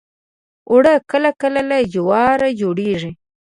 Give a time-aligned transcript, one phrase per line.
[0.71, 3.11] اوړه کله کله له جوارو جوړیږي